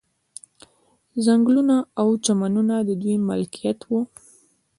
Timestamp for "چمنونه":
2.25-2.75